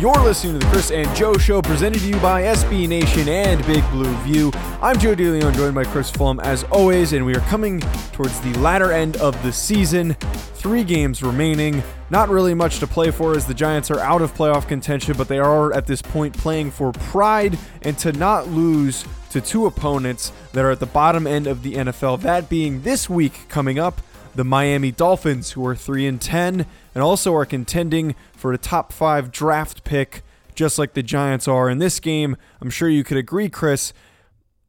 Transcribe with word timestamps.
You're 0.00 0.14
listening 0.14 0.58
to 0.58 0.60
the 0.60 0.72
Chris 0.72 0.90
and 0.90 1.14
Joe 1.14 1.34
Show 1.34 1.60
presented 1.60 2.00
to 2.00 2.08
you 2.08 2.18
by 2.20 2.40
SB 2.44 2.88
Nation 2.88 3.28
and 3.28 3.62
Big 3.66 3.84
Blue 3.90 4.10
View. 4.22 4.50
I'm 4.80 4.98
Joe 4.98 5.14
DeLeone, 5.14 5.54
joined 5.54 5.74
by 5.74 5.84
Chris 5.84 6.10
Pflum 6.10 6.42
as 6.42 6.64
always, 6.64 7.12
and 7.12 7.26
we 7.26 7.36
are 7.36 7.40
coming 7.40 7.80
towards 8.14 8.40
the 8.40 8.54
latter 8.60 8.92
end 8.92 9.18
of 9.18 9.40
the 9.42 9.52
season. 9.52 10.14
Three 10.54 10.84
games 10.84 11.22
remaining. 11.22 11.82
Not 12.08 12.30
really 12.30 12.54
much 12.54 12.78
to 12.78 12.86
play 12.86 13.10
for 13.10 13.36
as 13.36 13.44
the 13.44 13.52
Giants 13.52 13.90
are 13.90 14.00
out 14.00 14.22
of 14.22 14.32
playoff 14.32 14.66
contention, 14.66 15.18
but 15.18 15.28
they 15.28 15.38
are 15.38 15.70
at 15.74 15.86
this 15.86 16.00
point 16.00 16.34
playing 16.34 16.70
for 16.70 16.92
pride 16.92 17.58
and 17.82 17.98
to 17.98 18.12
not 18.12 18.48
lose 18.48 19.04
to 19.32 19.42
two 19.42 19.66
opponents 19.66 20.32
that 20.54 20.64
are 20.64 20.70
at 20.70 20.80
the 20.80 20.86
bottom 20.86 21.26
end 21.26 21.46
of 21.46 21.62
the 21.62 21.74
NFL. 21.74 22.22
That 22.22 22.48
being 22.48 22.80
this 22.84 23.10
week 23.10 23.50
coming 23.50 23.78
up, 23.78 24.00
the 24.34 24.44
Miami 24.44 24.90
Dolphins, 24.90 25.52
who 25.52 25.66
are 25.66 25.76
3 25.76 26.06
and 26.06 26.20
10 26.20 26.66
and 26.94 27.02
also 27.02 27.34
are 27.34 27.46
contending 27.46 28.14
for 28.32 28.52
a 28.52 28.58
top 28.58 28.92
five 28.92 29.30
draft 29.30 29.84
pick, 29.84 30.22
just 30.54 30.78
like 30.78 30.94
the 30.94 31.02
Giants 31.02 31.48
are. 31.48 31.68
In 31.68 31.78
this 31.78 32.00
game, 32.00 32.36
I'm 32.60 32.70
sure 32.70 32.88
you 32.88 33.04
could 33.04 33.16
agree, 33.16 33.48
Chris, 33.48 33.92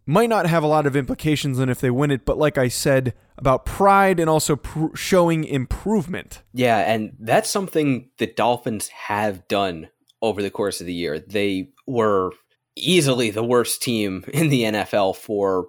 might 0.05 0.29
not 0.29 0.47
have 0.47 0.63
a 0.63 0.67
lot 0.67 0.85
of 0.85 0.95
implications 0.95 1.59
on 1.59 1.69
if 1.69 1.79
they 1.79 1.91
win 1.91 2.11
it, 2.11 2.25
but 2.25 2.37
like 2.37 2.57
I 2.57 2.67
said, 2.67 3.13
about 3.37 3.65
pride 3.65 4.19
and 4.19 4.29
also 4.29 4.55
pr- 4.55 4.95
showing 4.95 5.43
improvement. 5.43 6.41
Yeah, 6.53 6.79
and 6.79 7.13
that's 7.19 7.49
something 7.49 8.09
the 8.17 8.27
Dolphins 8.27 8.87
have 8.89 9.47
done 9.47 9.89
over 10.21 10.41
the 10.41 10.51
course 10.51 10.81
of 10.81 10.87
the 10.87 10.93
year. 10.93 11.19
They 11.19 11.69
were 11.87 12.31
easily 12.75 13.31
the 13.31 13.43
worst 13.43 13.81
team 13.81 14.23
in 14.33 14.49
the 14.49 14.63
NFL 14.63 15.15
for, 15.15 15.67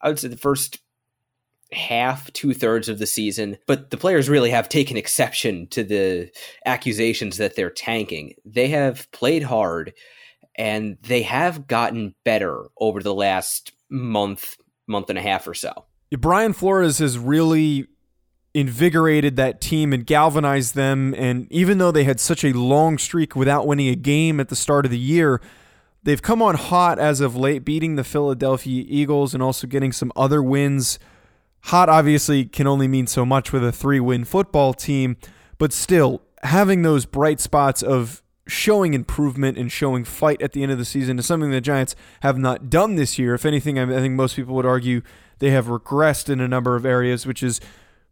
I 0.00 0.08
would 0.08 0.18
say, 0.18 0.28
the 0.28 0.36
first 0.36 0.78
half, 1.72 2.32
two 2.32 2.54
thirds 2.54 2.88
of 2.88 2.98
the 2.98 3.06
season, 3.06 3.58
but 3.66 3.90
the 3.90 3.96
players 3.96 4.28
really 4.28 4.50
have 4.50 4.68
taken 4.68 4.96
exception 4.96 5.66
to 5.68 5.84
the 5.84 6.30
accusations 6.64 7.36
that 7.36 7.56
they're 7.56 7.70
tanking. 7.70 8.34
They 8.44 8.68
have 8.68 9.10
played 9.12 9.42
hard 9.42 9.92
and 10.56 10.96
they 11.02 11.22
have 11.22 11.66
gotten 11.66 12.14
better 12.24 12.64
over 12.78 13.02
the 13.02 13.14
last 13.14 13.72
month, 13.90 14.56
month 14.86 15.10
and 15.10 15.18
a 15.18 15.22
half 15.22 15.46
or 15.46 15.54
so. 15.54 15.84
Brian 16.18 16.52
Flores 16.52 16.98
has 16.98 17.18
really 17.18 17.86
invigorated 18.54 19.36
that 19.36 19.60
team 19.60 19.92
and 19.92 20.06
galvanized 20.06 20.74
them. 20.74 21.14
And 21.16 21.50
even 21.52 21.78
though 21.78 21.92
they 21.92 22.04
had 22.04 22.18
such 22.18 22.44
a 22.44 22.52
long 22.52 22.98
streak 22.98 23.36
without 23.36 23.66
winning 23.66 23.88
a 23.88 23.94
game 23.94 24.40
at 24.40 24.48
the 24.48 24.56
start 24.56 24.84
of 24.84 24.90
the 24.90 24.98
year, 24.98 25.40
they've 26.02 26.22
come 26.22 26.40
on 26.42 26.56
hot 26.56 26.98
as 26.98 27.20
of 27.20 27.36
late, 27.36 27.64
beating 27.64 27.96
the 27.96 28.04
Philadelphia 28.04 28.84
Eagles 28.88 29.34
and 29.34 29.42
also 29.42 29.66
getting 29.66 29.92
some 29.92 30.10
other 30.16 30.42
wins 30.42 30.98
Hot 31.62 31.88
obviously 31.88 32.44
can 32.44 32.66
only 32.66 32.88
mean 32.88 33.06
so 33.06 33.26
much 33.26 33.52
with 33.52 33.64
a 33.64 33.72
three 33.72 34.00
win 34.00 34.24
football 34.24 34.72
team, 34.72 35.16
but 35.58 35.72
still, 35.72 36.22
having 36.42 36.82
those 36.82 37.04
bright 37.04 37.40
spots 37.40 37.82
of 37.82 38.22
showing 38.46 38.94
improvement 38.94 39.58
and 39.58 39.70
showing 39.70 40.04
fight 40.04 40.40
at 40.40 40.52
the 40.52 40.62
end 40.62 40.72
of 40.72 40.78
the 40.78 40.84
season 40.84 41.18
is 41.18 41.26
something 41.26 41.50
the 41.50 41.60
Giants 41.60 41.94
have 42.22 42.38
not 42.38 42.70
done 42.70 42.96
this 42.96 43.18
year. 43.18 43.34
If 43.34 43.44
anything, 43.44 43.78
I 43.78 43.86
think 43.86 44.14
most 44.14 44.36
people 44.36 44.54
would 44.54 44.66
argue 44.66 45.02
they 45.38 45.50
have 45.50 45.66
regressed 45.66 46.30
in 46.30 46.40
a 46.40 46.48
number 46.48 46.74
of 46.74 46.86
areas, 46.86 47.26
which 47.26 47.42
is 47.42 47.60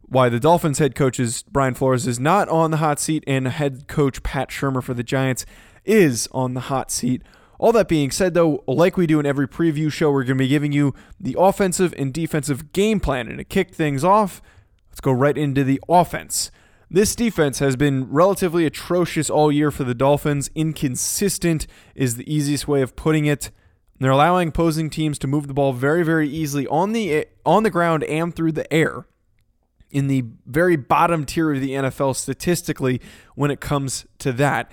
why 0.01 0.29
the 0.29 0.39
Dolphins 0.39 0.79
head 0.79 0.95
coach 0.95 1.19
is 1.19 1.43
Brian 1.43 1.73
Flores 1.73 2.07
is 2.07 2.19
not 2.19 2.47
on 2.49 2.71
the 2.71 2.77
hot 2.77 2.99
seat 2.99 3.23
and 3.27 3.47
head 3.47 3.87
coach 3.87 4.23
Pat 4.23 4.49
Shurmur 4.49 4.83
for 4.83 4.93
the 4.93 5.03
Giants 5.03 5.45
is 5.83 6.29
on 6.31 6.53
the 6.53 6.61
hot 6.61 6.91
seat. 6.91 7.23
All 7.59 7.71
that 7.71 7.87
being 7.87 8.11
said, 8.11 8.33
though, 8.33 8.63
like 8.67 8.97
we 8.97 9.07
do 9.07 9.19
in 9.19 9.25
every 9.25 9.47
preview 9.47 9.91
show, 9.91 10.11
we're 10.11 10.23
going 10.23 10.37
to 10.37 10.43
be 10.43 10.47
giving 10.47 10.71
you 10.71 10.93
the 11.19 11.35
offensive 11.37 11.93
and 11.97 12.13
defensive 12.13 12.71
game 12.71 12.99
plan. 12.99 13.27
And 13.27 13.39
to 13.39 13.43
kick 13.43 13.73
things 13.73 14.03
off, 14.03 14.41
let's 14.89 15.01
go 15.01 15.11
right 15.11 15.37
into 15.37 15.63
the 15.63 15.81
offense. 15.89 16.51
This 16.89 17.15
defense 17.15 17.59
has 17.59 17.75
been 17.75 18.09
relatively 18.09 18.65
atrocious 18.65 19.29
all 19.29 19.51
year 19.51 19.71
for 19.71 19.83
the 19.83 19.95
Dolphins. 19.95 20.49
Inconsistent 20.55 21.67
is 21.95 22.15
the 22.15 22.31
easiest 22.33 22.67
way 22.67 22.81
of 22.81 22.95
putting 22.95 23.25
it. 23.25 23.51
They're 23.99 24.11
allowing 24.11 24.49
opposing 24.49 24.89
teams 24.89 25.17
to 25.19 25.27
move 25.27 25.47
the 25.47 25.53
ball 25.53 25.73
very, 25.73 26.03
very 26.03 26.29
easily 26.29 26.67
on 26.67 26.93
the 26.93 27.25
on 27.45 27.63
the 27.63 27.69
ground 27.69 28.03
and 28.03 28.33
through 28.33 28.53
the 28.53 28.71
air. 28.71 29.05
In 29.89 30.07
the 30.07 30.25
very 30.45 30.75
bottom 30.75 31.25
tier 31.25 31.53
of 31.53 31.61
the 31.61 31.71
NFL 31.71 32.15
statistically, 32.15 33.01
when 33.35 33.51
it 33.51 33.59
comes 33.59 34.05
to 34.19 34.31
that. 34.33 34.71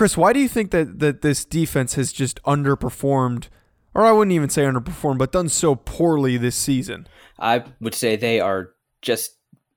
Chris, 0.00 0.16
why 0.16 0.32
do 0.32 0.40
you 0.40 0.48
think 0.48 0.70
that, 0.70 0.98
that 1.00 1.20
this 1.20 1.44
defense 1.44 1.92
has 1.92 2.10
just 2.10 2.42
underperformed, 2.44 3.48
or 3.92 4.06
I 4.06 4.12
wouldn't 4.12 4.32
even 4.32 4.48
say 4.48 4.62
underperformed, 4.62 5.18
but 5.18 5.30
done 5.30 5.50
so 5.50 5.74
poorly 5.74 6.38
this 6.38 6.56
season? 6.56 7.06
I 7.38 7.64
would 7.82 7.94
say 7.94 8.16
they 8.16 8.40
are 8.40 8.70
just 9.02 9.36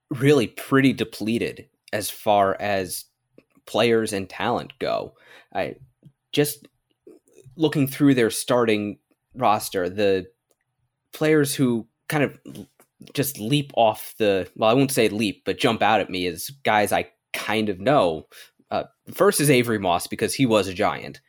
really 0.10 0.48
pretty 0.48 0.94
depleted 0.94 1.68
as 1.92 2.10
far 2.10 2.56
as 2.58 3.04
players 3.66 4.14
and 4.14 4.30
talent 4.30 4.72
go. 4.80 5.14
I 5.54 5.76
just 6.32 6.70
looking 7.58 7.86
through 7.86 8.16
their 8.16 8.30
starting 8.30 9.00
roster, 9.36 9.90
the 9.90 10.28
players 11.12 11.54
who 11.54 11.86
kind 12.08 12.24
of 12.24 12.40
just 13.14 13.42
leap 13.42 13.74
off 13.76 14.14
the 14.20 14.50
well, 14.56 14.70
I 14.70 14.74
won't 14.74 14.94
say 14.94 15.10
leap, 15.10 15.44
but 15.44 15.58
jump 15.58 15.82
out 15.82 16.00
at 16.00 16.10
me 16.10 16.28
as 16.28 16.50
guys 16.64 16.94
I 16.94 17.10
kind 17.34 17.68
of 17.68 17.82
know 17.82 18.28
uh, 18.74 18.86
first 19.14 19.40
is 19.40 19.52
Avery 19.52 19.78
Moss 19.78 20.08
because 20.08 20.34
he 20.34 20.48
was 20.48 20.68
a 20.68 20.74
giant. 20.74 21.22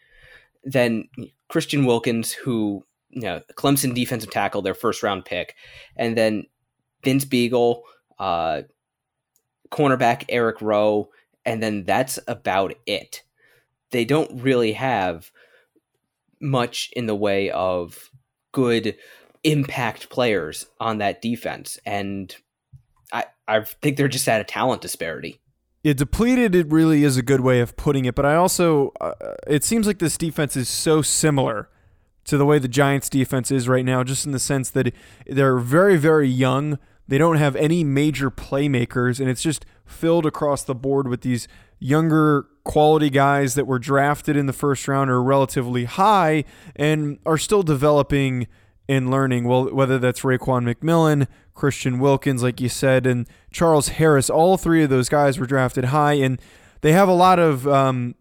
Then 0.65 1.10
Christian 1.49 1.84
Wilkins, 1.84 2.32
who 2.32 2.87
you 3.10 3.21
know 3.21 3.43
Clemson 3.53 3.94
defensive 3.94 4.31
tackle, 4.31 4.62
their 4.62 4.75
first 4.75 5.03
round 5.03 5.27
pick, 5.27 5.55
and 5.94 6.16
then 6.16 6.44
Vince 7.05 7.27
Biegel, 7.27 7.82
uh, 8.19 8.62
cornerback 9.71 10.25
Eric 10.31 10.62
Rowe, 10.62 11.10
and 11.44 11.62
then 11.62 11.84
that's 11.84 12.19
about 12.27 12.75
it. 12.87 13.22
They 13.91 14.06
don't 14.06 14.40
really 14.40 14.73
have 14.73 15.31
much 16.40 16.90
in 16.97 17.05
the 17.05 17.14
way 17.14 17.50
of 17.50 18.11
good 18.52 18.97
impact 19.43 20.08
players 20.08 20.67
on 20.81 20.97
that 20.97 21.20
defense, 21.20 21.79
and 21.85 22.35
I 23.12 23.26
I 23.47 23.64
think 23.64 23.99
they're 23.99 24.08
just 24.08 24.29
at 24.31 24.40
a 24.40 24.44
talent 24.44 24.81
disparity. 24.81 25.43
Yeah, 25.84 25.92
depleted. 25.92 26.54
It 26.54 26.72
really 26.72 27.04
is 27.04 27.19
a 27.19 27.22
good 27.22 27.42
way 27.42 27.60
of 27.60 27.76
putting 27.76 28.06
it. 28.06 28.14
But 28.14 28.25
I 28.25 28.36
also, 28.36 28.92
uh, 29.02 29.12
it 29.46 29.62
seems 29.62 29.86
like 29.86 29.98
this 29.98 30.16
defense 30.16 30.56
is 30.56 30.66
so 30.66 31.02
similar 31.02 31.69
to 32.25 32.38
the 32.38 32.46
way 32.46 32.58
the 32.58 32.69
Giants' 32.69 33.10
defense 33.10 33.50
is 33.50 33.69
right 33.69 33.84
now, 33.84 34.02
just 34.02 34.25
in 34.25 34.32
the 34.32 34.38
sense 34.38 34.70
that 34.70 34.94
they're 35.26 35.58
very, 35.58 35.98
very 35.98 36.26
young. 36.26 36.78
They 37.06 37.19
don't 37.19 37.36
have 37.36 37.54
any 37.56 37.84
major 37.84 38.31
playmakers, 38.31 39.20
and 39.20 39.28
it's 39.28 39.42
just 39.42 39.66
filled 39.84 40.25
across 40.25 40.62
the 40.62 40.75
board 40.75 41.06
with 41.06 41.20
these 41.20 41.46
younger 41.78 42.46
quality 42.64 43.10
guys 43.10 43.54
that 43.54 43.66
were 43.66 43.78
drafted 43.78 44.38
in 44.38 44.46
the 44.46 44.54
first 44.54 44.88
round 44.88 45.10
are 45.10 45.22
relatively 45.22 45.84
high 45.84 46.44
and 46.75 47.19
are 47.26 47.37
still 47.37 47.62
developing 47.62 48.46
and 48.88 49.10
learning. 49.10 49.44
Well, 49.44 49.66
whether 49.66 49.98
that's 49.98 50.22
Raekwon 50.22 50.75
McMillan, 50.75 51.26
Christian 51.54 51.98
Wilkins, 51.98 52.42
like 52.42 52.60
you 52.60 52.68
said, 52.68 53.06
and 53.06 53.28
Charles 53.50 53.88
Harris. 53.88 54.28
All 54.28 54.56
three 54.56 54.82
of 54.82 54.90
those 54.90 55.08
guys 55.08 55.38
were 55.38 55.46
drafted 55.46 55.86
high, 55.86 56.14
and 56.14 56.40
they 56.80 56.92
have 56.92 57.08
a 57.08 57.14
lot 57.14 57.38
of 57.38 57.66
um, 57.66 58.14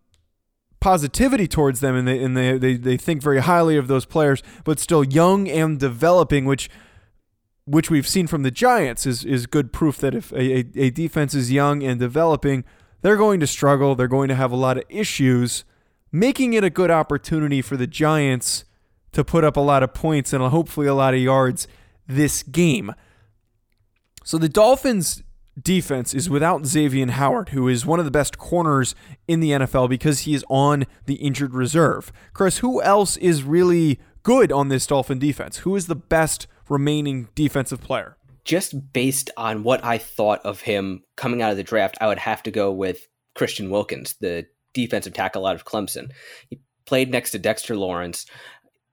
positivity 0.80 1.47
towards 1.47 1.80
them 1.80 1.95
and, 1.95 2.07
they, 2.07 2.21
and 2.21 2.35
they, 2.38 2.57
they, 2.57 2.75
they 2.75 2.97
think 2.97 3.21
very 3.21 3.39
highly 3.39 3.77
of 3.77 3.88
those 3.88 4.06
players, 4.06 4.44
but 4.63 4.80
still 4.80 5.03
young 5.03 5.47
and 5.50 5.80
developing, 5.80 6.45
which 6.45 6.69
which 7.65 7.89
we've 7.89 8.07
seen 8.07 8.27
from 8.27 8.44
the 8.44 8.51
Giants 8.51 9.06
is, 9.06 9.24
is 9.24 9.45
good 9.45 9.71
proof 9.71 9.97
that 10.00 10.13
if 10.13 10.33
a, 10.33 10.59
a, 10.59 10.65
a 10.75 10.89
defense 10.89 11.33
is 11.33 11.50
young 11.50 11.81
and 11.81 11.97
developing, 11.97 12.65
they're 13.01 13.15
going 13.15 13.39
to 13.39 13.47
struggle. 13.47 13.95
They're 13.95 14.09
going 14.09 14.27
to 14.27 14.35
have 14.35 14.51
a 14.51 14.57
lot 14.57 14.77
of 14.77 14.83
issues, 14.89 15.63
making 16.12 16.51
it 16.53 16.65
a 16.65 16.69
good 16.69 16.91
opportunity 16.91 17.62
for 17.62 17.77
the 17.77 17.88
Giants 17.88 18.65
to 19.13 19.24
put 19.24 19.45
up 19.45 19.56
a 19.56 19.62
lot 19.62 19.81
of 19.81 19.94
points 19.94 20.33
and 20.33 20.44
hopefully 20.44 20.88
a 20.88 20.94
lot 20.94 21.13
of 21.13 21.21
yards 21.21 21.68
this 22.06 22.44
game. 22.44 22.94
So 24.24 24.38
the 24.38 24.50
Dolphins 24.50 25.24
defense 25.62 26.14
is 26.14 26.30
without 26.30 26.66
Xavier 26.66 27.12
Howard, 27.12 27.50
who 27.50 27.68
is 27.68 27.86
one 27.86 28.00
of 28.00 28.06
the 28.06 28.12
best 28.12 28.38
corners 28.38 28.96
in 29.28 29.40
the 29.40 29.52
NFL 29.52 29.90
because 29.90 30.22
he 30.22 30.34
is 30.34 30.46
on 30.50 30.86
the 31.06 31.16
injured 31.16 31.54
reserve. 31.54 32.12
Chris, 32.34 32.60
who 32.60 32.81
else 32.81 33.18
is 33.18 33.44
really 33.44 34.00
good 34.24 34.52
on 34.52 34.70
this 34.70 34.88
Dolphin 34.88 35.20
defense? 35.20 35.58
Who 35.60 35.75
is 35.75 35.88
the 35.88 35.96
best 35.96 36.48
remaining 36.70 37.28
defensive 37.36 37.81
player? 37.81 38.18
Just 38.46 38.94
based 38.94 39.30
on 39.38 39.64
what 39.64 39.84
I 39.84 39.98
thought 39.98 40.42
of 40.46 40.62
him 40.62 41.04
coming 41.16 41.42
out 41.42 41.52
of 41.52 41.58
the 41.58 41.64
draft, 41.64 41.98
I 42.02 42.08
would 42.08 42.18
have 42.18 42.44
to 42.44 42.52
go 42.52 42.72
with 42.72 43.08
Christian 43.36 43.69
Wilkins, 43.69 44.16
the 44.19 44.46
defensive 44.74 45.14
tackle 45.14 45.46
out 45.46 45.56
of 45.56 45.66
Clemson. 45.66 46.12
He 46.50 46.60
played 46.86 47.12
next 47.12 47.31
to 47.31 47.40
Dexter 47.40 47.76
Lawrence. 47.76 48.26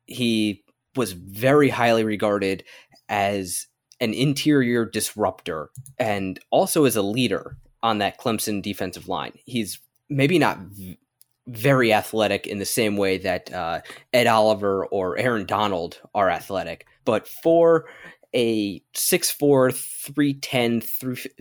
He 0.07 0.65
was 0.97 1.13
very 1.13 1.69
highly 1.69 2.05
regarded 2.05 2.65
as 3.09 3.67
an 4.01 4.15
interior 4.15 4.85
disruptor 4.85 5.71
and 5.99 6.39
also 6.51 6.85
as 6.85 6.97
a 6.97 7.03
leader 7.03 7.57
on 7.83 7.99
that 7.99 8.19
Clemson 8.19 8.63
defensive 8.63 9.09
line. 9.09 9.33
He's 9.45 9.81
maybe 10.09 10.39
not 10.39 10.59
v- 10.59 10.99
very 11.47 11.93
athletic 11.93 12.47
in 12.47 12.59
the 12.59 12.65
same 12.65 12.97
way 12.97 13.19
that 13.19 13.53
uh, 13.53 13.81
Ed 14.13 14.27
Oliver 14.27 14.87
or 14.87 15.19
Aaron 15.19 15.47
Donald 15.47 16.01
are 16.15 16.31
athletic, 16.31 16.87
but 17.05 17.27
for 17.27 17.87
a 18.33 18.81
6'4, 18.95 19.75
310, 19.75 20.81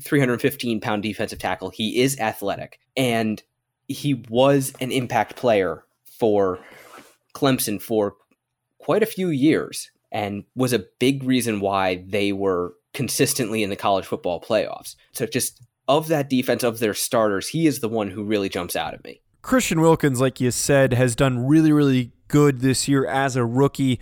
315 0.01 0.79
pound 0.79 1.03
defensive 1.03 1.39
tackle, 1.39 1.69
he 1.69 2.01
is 2.01 2.19
athletic. 2.19 2.79
And 2.97 3.41
he 3.87 4.15
was 4.29 4.73
an 4.79 4.91
impact 4.91 5.35
player 5.35 5.83
for 6.05 6.59
Clemson 7.35 7.81
for 7.81 8.15
quite 8.79 9.03
a 9.03 9.07
few 9.07 9.29
years 9.29 9.91
and 10.11 10.43
was 10.55 10.73
a 10.73 10.85
big 10.99 11.23
reason 11.23 11.59
why 11.59 12.03
they 12.07 12.31
were 12.31 12.73
consistently 12.93 13.63
in 13.63 13.69
the 13.69 13.75
college 13.75 14.05
football 14.05 14.41
playoffs. 14.41 14.95
So 15.11 15.25
just 15.25 15.61
of 15.87 16.07
that 16.07 16.29
defense 16.29 16.63
of 16.63 16.79
their 16.79 16.93
starters, 16.93 17.49
he 17.49 17.67
is 17.67 17.79
the 17.79 17.89
one 17.89 18.09
who 18.09 18.23
really 18.23 18.49
jumps 18.49 18.75
out 18.75 18.93
at 18.93 19.03
me. 19.03 19.21
Christian 19.41 19.81
Wilkins, 19.81 20.19
like 20.19 20.41
you 20.41 20.51
said, 20.51 20.93
has 20.93 21.15
done 21.15 21.47
really, 21.47 21.71
really 21.71 22.11
good 22.27 22.59
this 22.59 22.87
year 22.87 23.07
as 23.07 23.35
a 23.35 23.45
rookie. 23.45 23.99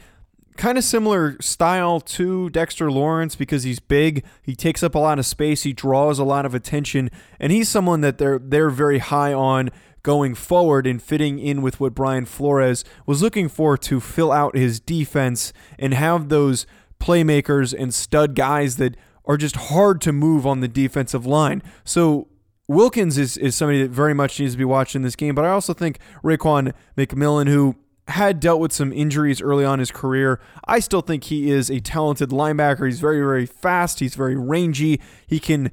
Kind 0.57 0.77
of 0.77 0.83
similar 0.83 1.39
style 1.39 1.99
to 2.01 2.49
Dexter 2.49 2.91
Lawrence 2.91 3.35
because 3.35 3.63
he's 3.63 3.79
big, 3.79 4.25
he 4.41 4.55
takes 4.55 4.81
up 4.81 4.95
a 4.95 4.99
lot 4.99 5.19
of 5.19 5.25
space, 5.25 5.63
he 5.63 5.71
draws 5.71 6.17
a 6.17 6.23
lot 6.23 6.45
of 6.45 6.55
attention, 6.55 7.11
and 7.39 7.51
he's 7.51 7.69
someone 7.69 8.01
that 8.01 8.17
they're 8.17 8.39
they're 8.39 8.71
very 8.71 8.97
high 8.97 9.33
on 9.33 9.69
going 10.03 10.35
forward 10.35 10.87
and 10.87 11.01
fitting 11.01 11.39
in 11.39 11.61
with 11.61 11.79
what 11.79 11.93
Brian 11.93 12.25
Flores 12.25 12.83
was 13.05 13.21
looking 13.21 13.49
for 13.49 13.77
to 13.77 13.99
fill 13.99 14.31
out 14.31 14.55
his 14.55 14.79
defense 14.79 15.53
and 15.77 15.93
have 15.93 16.29
those 16.29 16.65
playmakers 16.99 17.77
and 17.77 17.93
stud 17.93 18.35
guys 18.35 18.77
that 18.77 18.95
are 19.25 19.37
just 19.37 19.55
hard 19.55 20.01
to 20.01 20.11
move 20.13 20.47
on 20.47 20.61
the 20.61 20.67
defensive 20.67 21.25
line. 21.25 21.61
So 21.83 22.27
Wilkins 22.67 23.17
is, 23.17 23.37
is 23.37 23.55
somebody 23.55 23.81
that 23.83 23.91
very 23.91 24.13
much 24.13 24.39
needs 24.39 24.53
to 24.53 24.57
be 24.57 24.65
watched 24.65 24.95
in 24.95 25.01
this 25.01 25.15
game, 25.15 25.35
but 25.35 25.45
I 25.45 25.49
also 25.49 25.73
think 25.73 25.99
Raekwon 26.23 26.73
McMillan, 26.97 27.47
who 27.47 27.75
had 28.09 28.39
dealt 28.39 28.61
with 28.61 28.71
some 28.71 28.93
injuries 28.93 29.41
early 29.41 29.65
on 29.65 29.75
in 29.75 29.79
his 29.79 29.91
career. 29.91 30.39
I 30.65 30.79
still 30.79 31.01
think 31.01 31.25
he 31.25 31.51
is 31.51 31.69
a 31.69 31.79
talented 31.79 32.29
linebacker. 32.29 32.85
He's 32.85 33.01
very, 33.01 33.19
very 33.19 33.45
fast. 33.45 33.99
He's 33.99 34.15
very 34.15 34.35
rangy. 34.35 35.01
He 35.25 35.39
can 35.39 35.71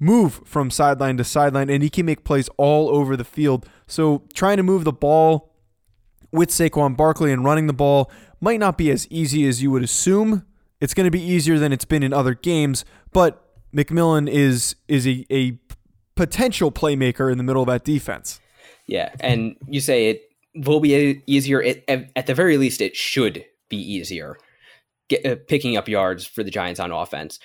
move 0.00 0.40
from 0.44 0.70
sideline 0.70 1.16
to 1.18 1.24
sideline, 1.24 1.70
and 1.70 1.82
he 1.82 1.90
can 1.90 2.06
make 2.06 2.24
plays 2.24 2.48
all 2.56 2.88
over 2.88 3.16
the 3.16 3.24
field. 3.24 3.68
So 3.86 4.24
trying 4.34 4.56
to 4.56 4.62
move 4.62 4.84
the 4.84 4.92
ball 4.92 5.54
with 6.32 6.48
Saquon 6.48 6.96
Barkley 6.96 7.32
and 7.32 7.44
running 7.44 7.66
the 7.66 7.72
ball 7.72 8.10
might 8.40 8.58
not 8.58 8.78
be 8.78 8.90
as 8.90 9.06
easy 9.08 9.46
as 9.46 9.62
you 9.62 9.70
would 9.70 9.82
assume. 9.82 10.44
It's 10.80 10.94
going 10.94 11.04
to 11.04 11.10
be 11.10 11.22
easier 11.22 11.58
than 11.58 11.72
it's 11.72 11.84
been 11.84 12.02
in 12.02 12.12
other 12.12 12.34
games, 12.34 12.84
but 13.12 13.46
McMillan 13.72 14.28
is 14.28 14.74
is 14.88 15.06
a, 15.06 15.26
a 15.30 15.58
potential 16.16 16.72
playmaker 16.72 17.30
in 17.30 17.38
the 17.38 17.44
middle 17.44 17.62
of 17.62 17.68
that 17.68 17.84
defense. 17.84 18.40
Yeah, 18.86 19.14
and 19.20 19.56
you 19.68 19.80
say 19.80 20.08
it 20.08 20.22
will 20.54 20.80
be 20.80 21.22
easier. 21.26 21.62
It, 21.62 21.84
at 21.88 22.26
the 22.26 22.34
very 22.34 22.56
least, 22.56 22.80
it 22.80 22.96
should 22.96 23.44
be 23.68 23.76
easier 23.76 24.38
get, 25.10 25.26
uh, 25.26 25.36
picking 25.46 25.76
up 25.76 25.88
yards 25.88 26.24
for 26.24 26.42
the 26.42 26.50
Giants 26.50 26.80
on 26.80 26.90
offense. 26.90 27.38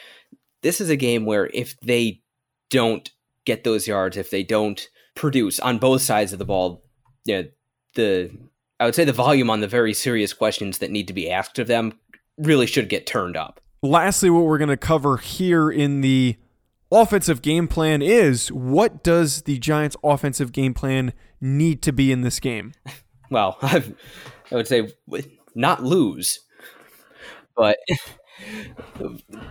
This 0.62 0.80
is 0.80 0.90
a 0.90 0.96
game 0.96 1.25
where 1.25 1.50
if 1.54 1.78
they 1.81 2.22
don't 2.69 3.09
get 3.45 3.63
those 3.63 3.88
yards, 3.88 4.17
if 4.17 4.29
they 4.29 4.44
don't 4.44 4.88
produce 5.15 5.59
on 5.59 5.77
both 5.77 6.01
sides 6.01 6.33
of 6.33 6.39
the 6.39 6.45
ball, 6.45 6.83
you 7.25 7.35
know, 7.35 7.50
the 7.95 8.31
I 8.79 8.85
would 8.85 8.95
say 8.95 9.06
the 9.06 9.13
volume 9.13 9.50
on 9.50 9.62
the 9.62 9.67
very 9.67 9.94
serious 9.94 10.33
questions 10.33 10.79
that 10.79 10.91
need 10.91 11.07
to 11.07 11.13
be 11.13 11.31
asked 11.31 11.59
of 11.59 11.67
them 11.67 11.97
really 12.38 12.65
should 12.65 12.89
get 12.89 13.07
turned 13.07 13.38
up. 13.38 13.62
Lastly, 13.81 14.29
what 14.29 14.44
we're 14.44 14.57
going 14.57 14.69
to 14.69 14.77
cover 14.77 15.17
here 15.17 15.71
in 15.71 16.01
the 16.01 16.35
offensive 16.91 17.41
game 17.41 17.67
plan 17.67 18.01
is 18.01 18.51
what 18.51 19.03
does 19.03 19.44
the 19.44 19.57
Giants' 19.59 19.95
offensive 20.03 20.51
game 20.51 20.73
plan 20.73 21.13
need 21.39 21.81
to 21.83 21.94
be 21.94 22.12
in 22.12 22.21
this 22.21 22.39
game? 22.39 22.73
Well, 23.31 23.57
I've, 23.63 23.91
I 24.51 24.56
would 24.56 24.67
say 24.67 24.94
not 25.56 25.83
lose, 25.83 26.41
but 27.57 27.77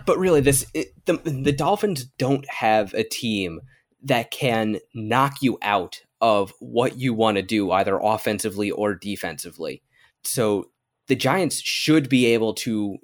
but 0.05 0.17
really, 0.17 0.41
this 0.41 0.65
it, 0.73 0.93
the 1.05 1.17
the 1.17 1.51
Dolphins 1.51 2.05
don't 2.17 2.47
have 2.49 2.93
a 2.93 3.03
team 3.03 3.61
that 4.03 4.31
can 4.31 4.79
knock 4.93 5.41
you 5.41 5.57
out 5.61 6.01
of 6.21 6.53
what 6.59 6.97
you 6.97 7.13
want 7.13 7.37
to 7.37 7.43
do, 7.43 7.71
either 7.71 7.99
offensively 8.01 8.71
or 8.71 8.93
defensively. 8.95 9.81
So 10.23 10.69
the 11.07 11.15
Giants 11.15 11.59
should 11.61 12.09
be 12.09 12.27
able 12.27 12.53
to 12.55 12.97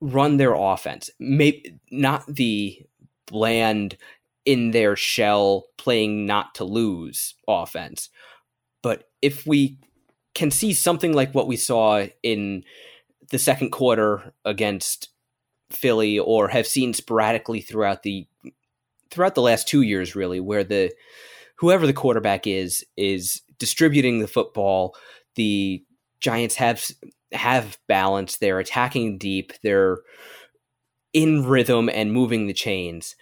run 0.00 0.36
their 0.36 0.54
offense, 0.54 1.10
maybe 1.18 1.78
not 1.90 2.26
the 2.26 2.84
bland 3.26 3.96
in 4.44 4.72
their 4.72 4.96
shell 4.96 5.66
playing 5.78 6.26
not 6.26 6.54
to 6.56 6.64
lose 6.64 7.34
offense. 7.48 8.10
But 8.82 9.08
if 9.22 9.46
we 9.46 9.78
can 10.34 10.50
see 10.50 10.72
something 10.74 11.12
like 11.12 11.34
what 11.34 11.46
we 11.46 11.56
saw 11.56 12.06
in 12.22 12.64
the 13.34 13.38
second 13.40 13.70
quarter 13.70 14.32
against 14.44 15.08
Philly 15.68 16.20
or 16.20 16.46
have 16.46 16.68
seen 16.68 16.94
sporadically 16.94 17.60
throughout 17.60 18.04
the 18.04 18.28
throughout 19.10 19.34
the 19.34 19.42
last 19.42 19.66
2 19.66 19.82
years 19.82 20.14
really 20.14 20.38
where 20.38 20.62
the 20.62 20.92
whoever 21.56 21.84
the 21.84 21.92
quarterback 21.92 22.46
is 22.46 22.86
is 22.96 23.42
distributing 23.58 24.20
the 24.20 24.28
football. 24.28 24.94
The 25.34 25.82
Giants 26.20 26.54
have 26.54 26.88
have 27.32 27.76
balance. 27.88 28.36
They're 28.36 28.60
attacking 28.60 29.18
deep. 29.18 29.52
They're 29.64 29.98
in 31.12 31.44
rhythm 31.44 31.90
and 31.92 32.12
moving 32.12 32.46
the 32.46 32.54
chains. 32.54 33.16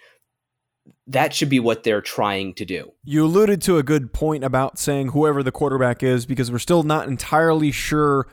That 1.07 1.33
should 1.33 1.49
be 1.49 1.59
what 1.59 1.83
they're 1.83 2.01
trying 2.01 2.53
to 2.55 2.65
do. 2.65 2.91
You 3.03 3.25
alluded 3.25 3.63
to 3.63 3.79
a 3.79 3.83
good 3.83 4.13
point 4.13 4.43
about 4.43 4.77
saying 4.77 5.07
whoever 5.07 5.41
the 5.41 5.51
quarterback 5.51 6.03
is 6.03 6.27
because 6.27 6.51
we're 6.51 6.59
still 6.59 6.83
not 6.83 7.07
entirely 7.07 7.71
sure 7.71 8.27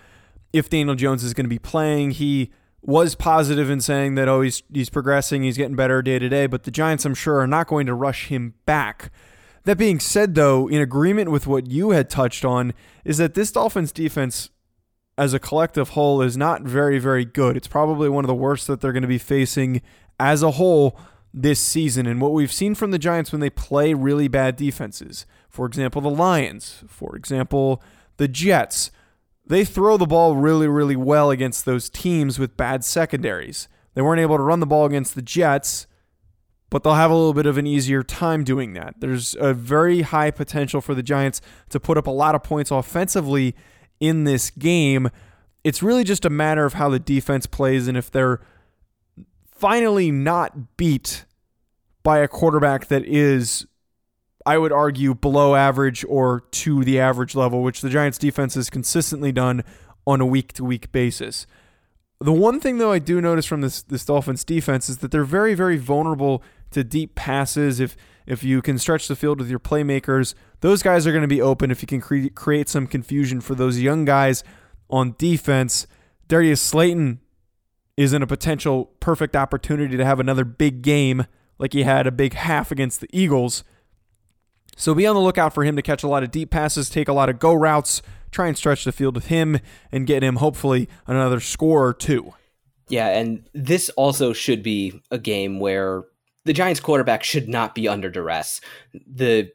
if 0.52 0.68
Daniel 0.68 0.94
Jones 0.94 1.24
is 1.24 1.34
going 1.34 1.44
to 1.44 1.50
be 1.50 1.58
playing. 1.58 2.12
He 2.12 2.50
was 2.82 3.14
positive 3.14 3.68
in 3.68 3.80
saying 3.80 4.14
that 4.14 4.28
oh 4.28 4.40
he's 4.40 4.62
he's 4.72 4.90
progressing, 4.90 5.42
he's 5.42 5.56
getting 5.56 5.76
better 5.76 6.02
day 6.02 6.18
to 6.18 6.28
day, 6.28 6.46
but 6.46 6.64
the 6.64 6.70
Giants 6.70 7.04
I'm 7.04 7.14
sure 7.14 7.38
are 7.38 7.46
not 7.46 7.66
going 7.66 7.86
to 7.86 7.94
rush 7.94 8.28
him 8.28 8.54
back. 8.66 9.10
That 9.64 9.76
being 9.76 10.00
said 10.00 10.34
though, 10.34 10.68
in 10.68 10.80
agreement 10.80 11.30
with 11.30 11.46
what 11.46 11.66
you 11.66 11.90
had 11.90 12.08
touched 12.08 12.44
on 12.44 12.72
is 13.04 13.18
that 13.18 13.34
this 13.34 13.52
Dolphins 13.52 13.92
defense 13.92 14.50
as 15.18 15.34
a 15.34 15.38
collective 15.38 15.90
whole 15.90 16.22
is 16.22 16.36
not 16.36 16.62
very 16.62 16.98
very 16.98 17.24
good. 17.24 17.56
It's 17.56 17.68
probably 17.68 18.08
one 18.08 18.24
of 18.24 18.28
the 18.28 18.34
worst 18.34 18.66
that 18.66 18.80
they're 18.80 18.92
going 18.92 19.02
to 19.02 19.08
be 19.08 19.18
facing 19.18 19.82
as 20.18 20.42
a 20.42 20.52
whole 20.52 20.98
this 21.32 21.60
season 21.60 22.06
and 22.06 22.20
what 22.20 22.32
we've 22.32 22.52
seen 22.52 22.74
from 22.74 22.90
the 22.90 22.98
Giants 22.98 23.30
when 23.30 23.40
they 23.40 23.50
play 23.50 23.94
really 23.94 24.26
bad 24.26 24.56
defenses. 24.56 25.26
For 25.48 25.66
example, 25.66 26.00
the 26.02 26.10
Lions, 26.10 26.82
for 26.88 27.14
example, 27.14 27.82
the 28.16 28.26
Jets 28.26 28.90
they 29.46 29.64
throw 29.64 29.96
the 29.96 30.06
ball 30.06 30.36
really, 30.36 30.68
really 30.68 30.96
well 30.96 31.30
against 31.30 31.64
those 31.64 31.90
teams 31.90 32.38
with 32.38 32.56
bad 32.56 32.84
secondaries. 32.84 33.68
They 33.94 34.02
weren't 34.02 34.20
able 34.20 34.36
to 34.36 34.42
run 34.42 34.60
the 34.60 34.66
ball 34.66 34.86
against 34.86 35.14
the 35.14 35.22
Jets, 35.22 35.86
but 36.70 36.84
they'll 36.84 36.94
have 36.94 37.10
a 37.10 37.14
little 37.14 37.34
bit 37.34 37.46
of 37.46 37.58
an 37.58 37.66
easier 37.66 38.02
time 38.02 38.44
doing 38.44 38.74
that. 38.74 38.94
There's 39.00 39.34
a 39.40 39.52
very 39.52 40.02
high 40.02 40.30
potential 40.30 40.80
for 40.80 40.94
the 40.94 41.02
Giants 41.02 41.40
to 41.70 41.80
put 41.80 41.98
up 41.98 42.06
a 42.06 42.12
lot 42.12 42.34
of 42.34 42.42
points 42.42 42.70
offensively 42.70 43.56
in 43.98 44.24
this 44.24 44.50
game. 44.50 45.10
It's 45.64 45.82
really 45.82 46.04
just 46.04 46.24
a 46.24 46.30
matter 46.30 46.64
of 46.64 46.74
how 46.74 46.88
the 46.88 47.00
defense 47.00 47.46
plays 47.46 47.88
and 47.88 47.96
if 47.96 48.10
they're 48.10 48.40
finally 49.44 50.10
not 50.10 50.76
beat 50.76 51.24
by 52.02 52.18
a 52.18 52.28
quarterback 52.28 52.86
that 52.86 53.04
is 53.04 53.66
I 54.46 54.58
would 54.58 54.72
argue, 54.72 55.14
below 55.14 55.54
average 55.54 56.04
or 56.08 56.40
to 56.52 56.84
the 56.84 56.98
average 56.98 57.34
level, 57.34 57.62
which 57.62 57.80
the 57.80 57.90
Giants 57.90 58.18
defense 58.18 58.54
has 58.54 58.70
consistently 58.70 59.32
done 59.32 59.62
on 60.06 60.20
a 60.20 60.26
week 60.26 60.52
to 60.54 60.64
week 60.64 60.90
basis. 60.92 61.46
The 62.20 62.32
one 62.32 62.60
thing 62.60 62.78
though 62.78 62.92
I 62.92 62.98
do 62.98 63.20
notice 63.20 63.46
from 63.46 63.62
this 63.62 63.82
this 63.82 64.04
Dolphins 64.04 64.44
defense 64.44 64.88
is 64.88 64.98
that 64.98 65.10
they're 65.10 65.24
very 65.24 65.54
very 65.54 65.78
vulnerable 65.78 66.42
to 66.70 66.84
deep 66.84 67.14
passes. 67.14 67.80
If 67.80 67.96
if 68.26 68.44
you 68.44 68.62
can 68.62 68.78
stretch 68.78 69.08
the 69.08 69.16
field 69.16 69.38
with 69.38 69.48
your 69.50 69.58
playmakers, 69.58 70.34
those 70.60 70.82
guys 70.82 71.06
are 71.06 71.12
going 71.12 71.22
to 71.22 71.28
be 71.28 71.40
open. 71.40 71.70
If 71.70 71.82
you 71.82 71.88
can 71.88 72.00
cre- 72.00 72.28
create 72.34 72.68
some 72.68 72.86
confusion 72.86 73.40
for 73.40 73.54
those 73.54 73.80
young 73.80 74.04
guys 74.04 74.44
on 74.88 75.14
defense, 75.18 75.86
Darius 76.28 76.60
Slayton 76.60 77.20
is 77.96 78.12
in 78.12 78.22
a 78.22 78.26
potential 78.26 78.92
perfect 79.00 79.34
opportunity 79.34 79.96
to 79.96 80.04
have 80.04 80.20
another 80.20 80.44
big 80.44 80.82
game 80.82 81.26
like 81.58 81.72
he 81.72 81.82
had 81.82 82.06
a 82.06 82.12
big 82.12 82.34
half 82.34 82.70
against 82.70 83.00
the 83.00 83.08
Eagles. 83.12 83.64
So 84.76 84.94
be 84.94 85.06
on 85.06 85.14
the 85.14 85.20
lookout 85.20 85.52
for 85.52 85.64
him 85.64 85.76
to 85.76 85.82
catch 85.82 86.02
a 86.02 86.08
lot 86.08 86.22
of 86.22 86.30
deep 86.30 86.50
passes, 86.50 86.88
take 86.88 87.08
a 87.08 87.12
lot 87.12 87.28
of 87.28 87.38
go 87.38 87.52
routes, 87.52 88.02
try 88.30 88.48
and 88.48 88.56
stretch 88.56 88.84
the 88.84 88.92
field 88.92 89.14
with 89.14 89.26
him, 89.26 89.58
and 89.92 90.06
get 90.06 90.22
him 90.22 90.36
hopefully 90.36 90.88
another 91.06 91.40
score 91.40 91.86
or 91.86 91.92
two. 91.92 92.32
Yeah, 92.88 93.08
and 93.08 93.48
this 93.52 93.88
also 93.90 94.32
should 94.32 94.62
be 94.62 95.00
a 95.10 95.18
game 95.18 95.60
where 95.60 96.04
the 96.44 96.52
Giants 96.52 96.80
quarterback 96.80 97.22
should 97.22 97.48
not 97.48 97.74
be 97.74 97.86
under 97.86 98.10
duress. 98.10 98.60
The 98.92 99.52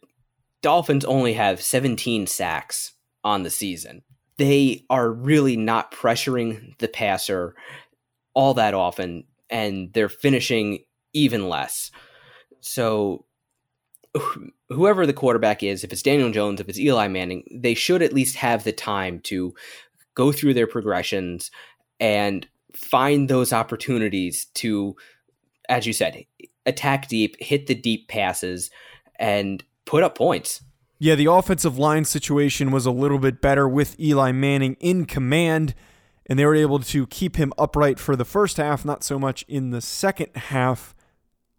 Dolphins 0.61 1.05
only 1.05 1.33
have 1.33 1.61
17 1.61 2.27
sacks 2.27 2.93
on 3.23 3.43
the 3.43 3.49
season. 3.49 4.03
They 4.37 4.85
are 4.89 5.11
really 5.11 5.57
not 5.57 5.91
pressuring 5.91 6.77
the 6.77 6.87
passer 6.87 7.55
all 8.33 8.53
that 8.55 8.73
often, 8.73 9.23
and 9.49 9.91
they're 9.93 10.09
finishing 10.09 10.79
even 11.13 11.49
less. 11.49 11.91
So, 12.59 13.25
whoever 14.69 15.05
the 15.05 15.13
quarterback 15.13 15.63
is, 15.63 15.83
if 15.83 15.91
it's 15.91 16.01
Daniel 16.01 16.31
Jones, 16.31 16.59
if 16.59 16.69
it's 16.69 16.79
Eli 16.79 17.07
Manning, 17.07 17.43
they 17.51 17.73
should 17.73 18.01
at 18.01 18.13
least 18.13 18.35
have 18.35 18.63
the 18.63 18.71
time 18.71 19.19
to 19.21 19.53
go 20.15 20.31
through 20.31 20.53
their 20.53 20.67
progressions 20.67 21.51
and 21.99 22.47
find 22.73 23.29
those 23.29 23.53
opportunities 23.53 24.45
to, 24.55 24.95
as 25.69 25.85
you 25.85 25.93
said, 25.93 26.25
attack 26.65 27.07
deep, 27.07 27.35
hit 27.39 27.67
the 27.67 27.75
deep 27.75 28.07
passes, 28.07 28.69
and 29.17 29.63
put 29.85 30.03
up 30.03 30.17
points. 30.17 30.61
Yeah, 30.97 31.15
the 31.15 31.31
offensive 31.31 31.77
line 31.77 32.05
situation 32.05 32.71
was 32.71 32.85
a 32.85 32.91
little 32.91 33.19
bit 33.19 33.41
better 33.41 33.67
with 33.67 33.99
Eli 33.99 34.31
Manning 34.31 34.77
in 34.79 35.05
command, 35.05 35.75
and 36.25 36.39
they 36.39 36.45
were 36.45 36.55
able 36.55 36.79
to 36.79 37.05
keep 37.07 37.35
him 37.35 37.53
upright 37.57 37.99
for 37.99 38.15
the 38.15 38.25
first 38.25 38.57
half, 38.57 38.85
not 38.85 39.03
so 39.03 39.19
much 39.19 39.43
in 39.47 39.71
the 39.71 39.81
second 39.81 40.35
half. 40.35 40.94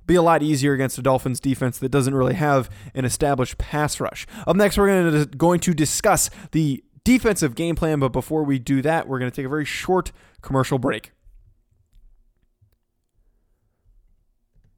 Be 0.07 0.15
a 0.15 0.23
lot 0.23 0.43
easier 0.43 0.73
against 0.73 0.99
a 0.99 1.03
Dolphins 1.03 1.41
defense 1.41 1.79
that 1.79 1.91
doesn't 1.91 2.15
really 2.15 2.35
have 2.35 2.71
an 2.95 3.05
established 3.05 3.59
pass 3.59 4.01
rush. 4.01 4.27
Up 4.47 4.57
next, 4.57 4.79
we're 4.79 4.87
going 4.87 5.13
to, 5.13 5.37
going 5.37 5.61
to 5.61 5.75
discuss 5.75 6.31
the 6.53 6.83
defensive 7.05 7.55
game 7.55 7.77
plan, 7.77 8.01
but 8.01 8.13
before 8.13 8.45
we 8.45 8.59
do 8.59 8.83
that, 8.83 9.09
we're 9.09 9.19
going 9.19 9.31
to 9.31 9.35
take 9.35 9.47
a 9.47 9.49
very 9.49 9.65
short 9.65 10.13
commercial 10.43 10.79
break. 10.79 11.13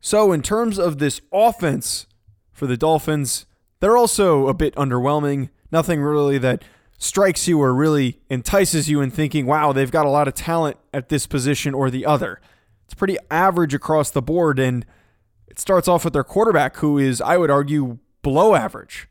So, 0.01 0.33
in 0.33 0.43
terms 0.43 0.79
of 0.79 0.99
this 0.99 1.21
offense 1.33 2.07
for 2.53 2.67
the 2.67 2.77
Dolphins, 2.77 3.47
they're 3.81 3.97
also 3.97 4.47
a 4.47 4.55
bit 4.55 4.75
underwhelming. 4.77 5.51
Nothing 5.71 6.01
really 6.01 6.39
that 6.39 6.63
strikes 6.99 7.47
you 7.47 7.61
or 7.61 7.75
really 7.75 8.21
entices 8.29 8.89
you 8.89 9.01
in 9.01 9.11
thinking, 9.11 9.47
wow, 9.47 9.73
they've 9.73 9.91
got 9.91 10.07
a 10.07 10.11
lot 10.11 10.29
of 10.29 10.35
talent 10.35 10.77
at 10.93 11.09
this 11.09 11.27
position 11.27 11.75
or 11.75 11.91
the 11.91 12.05
other. 12.05 12.41
It's 12.85 12.95
pretty 12.95 13.17
average 13.31 13.75
across 13.75 14.11
the 14.11 14.23
board, 14.23 14.59
and 14.59 14.85
it 15.51 15.59
starts 15.59 15.89
off 15.89 16.05
with 16.05 16.13
their 16.13 16.25
quarterback, 16.25 16.77
who 16.77 16.99
is, 16.99 17.21
I 17.21 17.37
would 17.37 17.51
argue, 17.51 17.99
below 18.23 18.55
average. 18.55 19.09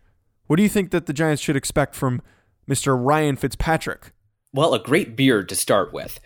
What 0.48 0.56
do 0.58 0.64
you 0.64 0.70
think 0.70 0.92
that 0.92 1.06
the 1.06 1.14
Giants 1.14 1.42
should 1.42 1.56
expect 1.56 1.96
from 1.96 2.22
Mr. 2.70 2.98
Ryan 2.98 3.36
Fitzpatrick? 3.36 4.14
Well, 4.54 4.74
a 4.74 4.80
great 4.80 5.16
beard 5.16 5.50
to 5.50 5.56
start 5.56 5.94
with. 5.94 6.20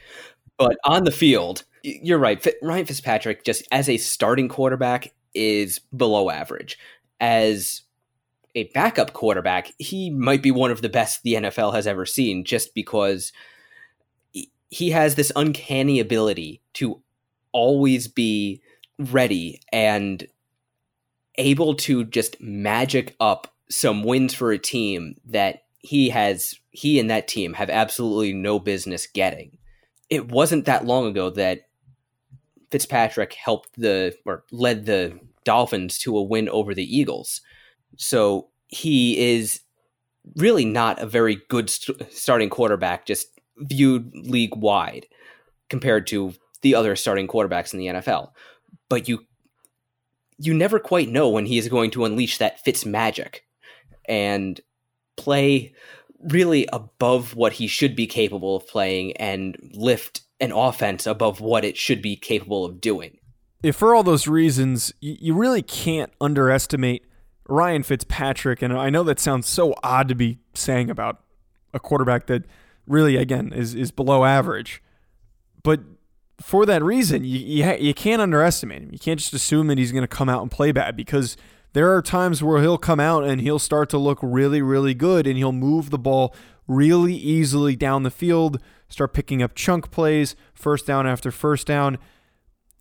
But 0.57 0.77
on 0.85 1.05
the 1.05 1.11
field, 1.11 1.63
you're 1.83 2.19
right. 2.19 2.45
Ryan 2.61 2.85
Fitzpatrick, 2.85 3.43
just 3.43 3.67
as 3.71 3.89
a 3.89 3.97
starting 3.97 4.47
quarterback, 4.47 5.13
is 5.33 5.79
below 5.95 6.29
average. 6.29 6.77
As 7.19 7.81
a 8.53 8.65
backup 8.73 9.13
quarterback, 9.13 9.71
he 9.77 10.09
might 10.09 10.43
be 10.43 10.51
one 10.51 10.71
of 10.71 10.81
the 10.81 10.89
best 10.89 11.23
the 11.23 11.35
NFL 11.35 11.73
has 11.73 11.87
ever 11.87 12.05
seen 12.05 12.43
just 12.43 12.75
because 12.75 13.31
he 14.69 14.89
has 14.91 15.15
this 15.15 15.31
uncanny 15.35 15.99
ability 15.99 16.61
to 16.73 17.01
always 17.51 18.07
be 18.07 18.61
ready 19.01 19.61
and 19.71 20.25
able 21.35 21.75
to 21.75 22.03
just 22.03 22.41
magic 22.41 23.15
up 23.19 23.53
some 23.69 24.03
wins 24.03 24.33
for 24.33 24.51
a 24.51 24.57
team 24.57 25.15
that 25.25 25.63
he 25.79 26.09
has 26.09 26.55
he 26.71 26.99
and 26.99 27.09
that 27.09 27.27
team 27.27 27.53
have 27.53 27.69
absolutely 27.69 28.33
no 28.33 28.59
business 28.59 29.07
getting. 29.07 29.57
It 30.09 30.29
wasn't 30.29 30.65
that 30.65 30.85
long 30.85 31.07
ago 31.07 31.29
that 31.31 31.61
Fitzpatrick 32.69 33.33
helped 33.33 33.69
the 33.77 34.15
or 34.25 34.43
led 34.51 34.85
the 34.85 35.19
Dolphins 35.43 35.97
to 35.99 36.17
a 36.17 36.23
win 36.23 36.47
over 36.49 36.73
the 36.73 36.97
Eagles. 36.97 37.41
So 37.97 38.49
he 38.67 39.35
is 39.35 39.61
really 40.35 40.65
not 40.65 40.99
a 40.99 41.05
very 41.05 41.39
good 41.49 41.69
st- 41.69 42.11
starting 42.11 42.49
quarterback, 42.49 43.05
just 43.05 43.27
viewed 43.57 44.11
league 44.13 44.55
wide 44.55 45.07
compared 45.69 46.07
to 46.07 46.33
the 46.61 46.75
other 46.75 46.95
starting 46.95 47.27
quarterbacks 47.27 47.73
in 47.73 47.79
the 47.79 47.87
NFL. 47.87 48.31
But 48.91 49.07
you 49.07 49.25
you 50.37 50.53
never 50.53 50.79
quite 50.79 51.07
know 51.07 51.29
when 51.29 51.45
he 51.45 51.57
is 51.57 51.69
going 51.69 51.91
to 51.91 52.03
unleash 52.03 52.39
that 52.39 52.59
Fitz 52.59 52.85
magic 52.85 53.45
and 54.03 54.59
play 55.15 55.73
really 56.29 56.67
above 56.73 57.33
what 57.33 57.53
he 57.53 57.67
should 57.67 57.95
be 57.95 58.05
capable 58.05 58.57
of 58.57 58.67
playing 58.67 59.15
and 59.15 59.55
lift 59.73 60.23
an 60.41 60.51
offense 60.51 61.07
above 61.07 61.39
what 61.39 61.63
it 61.63 61.77
should 61.77 62.01
be 62.01 62.17
capable 62.17 62.65
of 62.65 62.81
doing. 62.81 63.17
If 63.63 63.77
for 63.77 63.95
all 63.95 64.03
those 64.03 64.27
reasons, 64.27 64.91
you 64.99 65.33
really 65.35 65.61
can't 65.61 66.11
underestimate 66.19 67.05
Ryan 67.47 67.83
Fitzpatrick. 67.83 68.61
And 68.61 68.73
I 68.73 68.89
know 68.89 69.03
that 69.03 69.21
sounds 69.21 69.47
so 69.47 69.73
odd 69.83 70.09
to 70.09 70.15
be 70.15 70.39
saying 70.53 70.89
about 70.89 71.23
a 71.73 71.79
quarterback 71.79 72.27
that 72.27 72.43
really, 72.85 73.15
again, 73.15 73.53
is, 73.53 73.73
is 73.73 73.91
below 73.91 74.25
average. 74.25 74.83
But 75.63 75.79
for 76.41 76.65
that 76.65 76.83
reason, 76.83 77.23
you, 77.23 77.39
you, 77.39 77.73
you 77.75 77.93
can't 77.93 78.21
underestimate 78.21 78.83
him. 78.83 78.89
You 78.91 78.99
can't 78.99 79.19
just 79.19 79.33
assume 79.33 79.67
that 79.67 79.77
he's 79.77 79.91
going 79.91 80.03
to 80.03 80.07
come 80.07 80.29
out 80.29 80.41
and 80.41 80.51
play 80.51 80.71
bad 80.71 80.95
because 80.95 81.37
there 81.73 81.93
are 81.95 82.01
times 82.01 82.43
where 82.43 82.61
he'll 82.61 82.77
come 82.77 82.99
out 82.99 83.23
and 83.23 83.41
he'll 83.41 83.59
start 83.59 83.89
to 83.91 83.97
look 83.97 84.19
really, 84.21 84.61
really 84.61 84.93
good 84.93 85.27
and 85.27 85.37
he'll 85.37 85.51
move 85.51 85.89
the 85.89 85.99
ball 85.99 86.35
really 86.67 87.15
easily 87.15 87.75
down 87.75 88.03
the 88.03 88.11
field 88.11 88.61
start 88.91 89.13
picking 89.13 89.41
up 89.41 89.55
chunk 89.55 89.91
plays, 89.91 90.35
first 90.53 90.85
down 90.85 91.07
after 91.07 91.31
first 91.31 91.65
down. 91.67 91.97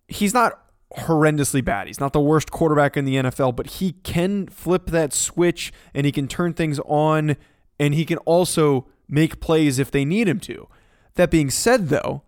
He's 0.07 0.33
not 0.33 0.61
horrendously 0.97 1.63
bad. 1.63 1.87
He's 1.87 1.99
not 1.99 2.13
the 2.13 2.19
worst 2.19 2.51
quarterback 2.51 2.97
in 2.97 3.05
the 3.05 3.15
NFL, 3.15 3.55
but 3.55 3.67
he 3.67 3.93
can 4.03 4.47
flip 4.47 4.87
that 4.87 5.13
switch 5.13 5.71
and 5.93 6.05
he 6.05 6.11
can 6.11 6.27
turn 6.27 6.53
things 6.53 6.79
on 6.85 7.37
and 7.79 7.95
he 7.95 8.05
can 8.05 8.17
also 8.19 8.87
make 9.07 9.39
plays 9.39 9.79
if 9.79 9.89
they 9.89 10.05
need 10.05 10.27
him 10.27 10.39
to. 10.41 10.67
That 11.15 11.31
being 11.31 11.49
said, 11.49 11.89
though, 11.89 12.23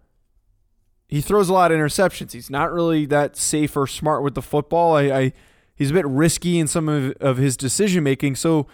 he 1.13 1.21
throws 1.21 1.47
a 1.47 1.53
lot 1.53 1.71
of 1.71 1.77
interceptions. 1.77 2.31
He's 2.31 2.49
not 2.49 2.73
really 2.73 3.05
that 3.05 3.37
safe 3.37 3.77
or 3.77 3.85
smart 3.85 4.23
with 4.23 4.33
the 4.33 4.41
football. 4.41 4.95
I, 4.95 5.01
I 5.03 5.33
he's 5.75 5.91
a 5.91 5.93
bit 5.93 6.07
risky 6.07 6.57
in 6.57 6.65
some 6.65 6.89
of, 6.89 7.11
of 7.21 7.37
his 7.37 7.55
decision 7.55 8.03
making. 8.03 8.35
So 8.35 8.65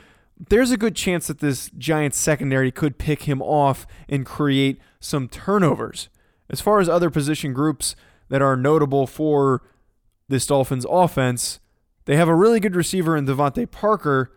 there's 0.47 0.71
a 0.71 0.77
good 0.77 0.95
chance 0.95 1.27
that 1.27 1.39
this 1.39 1.69
Giants 1.77 2.17
secondary 2.17 2.71
could 2.71 2.97
pick 2.97 3.23
him 3.23 3.41
off 3.41 3.85
and 4.07 4.25
create 4.25 4.79
some 5.01 5.27
turnovers. 5.27 6.07
As 6.49 6.61
far 6.61 6.79
as 6.79 6.87
other 6.87 7.09
position 7.09 7.51
groups 7.51 7.93
that 8.29 8.41
are 8.41 8.55
notable 8.55 9.05
for 9.05 9.61
this 10.29 10.47
Dolphins 10.47 10.85
offense, 10.89 11.59
they 12.05 12.15
have 12.15 12.29
a 12.29 12.35
really 12.35 12.61
good 12.61 12.73
receiver 12.73 13.17
in 13.17 13.25
DeVante 13.25 13.69
Parker, 13.69 14.31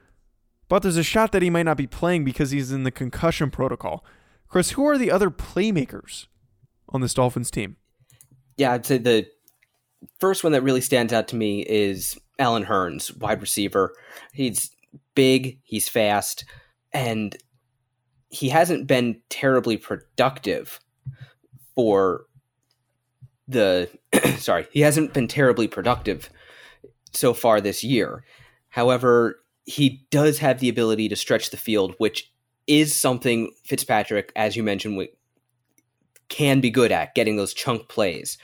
but 0.69 0.83
there's 0.83 0.97
a 0.97 1.05
shot 1.05 1.31
that 1.31 1.43
he 1.43 1.51
might 1.51 1.63
not 1.63 1.77
be 1.77 1.87
playing 1.87 2.25
because 2.25 2.51
he's 2.51 2.73
in 2.73 2.83
the 2.83 2.91
concussion 2.91 3.49
protocol. 3.49 4.05
Chris, 4.49 4.73
who 4.73 4.85
are 4.89 4.99
the 4.99 5.13
other 5.13 5.31
playmakers 5.31 6.27
on 6.89 7.01
this 7.01 7.15
Dolphins 7.15 7.53
team? 7.53 7.77
Yeah, 8.63 8.75
I'd 8.75 8.87
say 8.87 8.99
the 8.99 9.27
first 10.21 10.45
one 10.45 10.53
that 10.53 10.63
really 10.63 10.81
stands 10.81 11.13
out 11.13 11.27
to 11.29 11.37
me 11.37 11.63
is 11.63 12.17
Allen 12.39 12.65
Hurns, 12.65 13.17
wide 13.19 13.41
receiver. 13.41 13.93
He's 14.33 14.71
big, 15.17 15.59
he's 15.65 15.89
fast, 15.89 16.45
and 16.93 17.37
he 18.29 18.51
hasn't 18.51 18.87
been 18.87 19.21
terribly 19.31 19.77
productive 19.77 20.79
for 21.75 22.27
the 23.49 23.91
sorry, 24.39 24.69
he 24.71 24.83
hasn't 24.83 25.13
been 25.13 25.27
terribly 25.27 25.67
productive 25.67 26.31
so 27.13 27.35
far 27.35 27.61
this 27.61 27.83
year. 27.83 28.23
However, 28.69 29.41
he 29.65 30.07
does 30.13 30.39
have 30.39 30.61
the 30.61 30.69
ability 30.69 31.09
to 31.09 31.17
stretch 31.17 31.51
the 31.51 31.57
field, 31.57 31.97
which 31.99 32.33
is 32.69 32.95
something 32.95 33.51
Fitzpatrick, 33.65 34.31
as 34.37 34.55
you 34.55 34.63
mentioned, 34.63 34.97
can 36.33 36.61
be 36.61 36.71
good 36.71 36.91
at 36.91 37.15
getting 37.15 37.37
those 37.37 37.55
chunk 37.55 37.89
plays. 37.89 38.39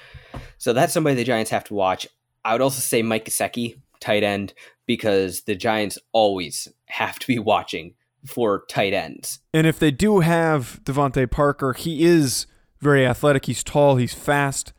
So 0.59 0.73
that's 0.73 0.93
somebody 0.93 1.17
the 1.17 1.25
Giants 1.25 1.51
have 1.51 1.65
to 1.65 1.75
watch. 1.75 2.07
I 2.45 2.53
would 2.53 2.61
also 2.61 2.81
say 2.81 3.03
Mike 3.03 3.25
Gesicki 3.25 3.81
tight 3.99 4.23
end 4.23 4.53
because 4.87 5.41
the 5.43 5.57
Giants 5.57 5.99
always 6.13 6.69
have 6.87 7.19
to 7.19 7.27
be 7.27 7.39
watching 7.39 7.95
for 8.27 8.65
tight 8.69 8.93
ends. 8.93 9.41
And 9.55 9.67
if 9.67 9.79
they 9.79 9.91
do 9.91 10.21
have 10.21 10.81
DeVante 10.85 11.31
Parker, 11.31 11.73
he 11.73 12.05
is 12.05 12.47
very 12.79 13.07
athletic. 13.07 13.47
He's 13.47 13.65
tall, 13.65 13.97
he's 13.97 14.15
fast. 14.15 14.73